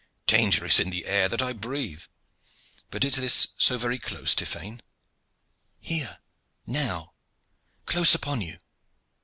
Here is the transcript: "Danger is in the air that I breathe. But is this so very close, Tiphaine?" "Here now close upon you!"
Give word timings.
"Danger 0.25 0.65
is 0.65 0.79
in 0.79 0.89
the 0.89 1.05
air 1.05 1.29
that 1.29 1.43
I 1.43 1.53
breathe. 1.53 2.05
But 2.89 3.03
is 3.05 3.17
this 3.17 3.49
so 3.59 3.77
very 3.77 3.99
close, 3.99 4.33
Tiphaine?" 4.33 4.79
"Here 5.79 6.17
now 6.65 7.13
close 7.85 8.15
upon 8.15 8.41
you!" 8.41 8.57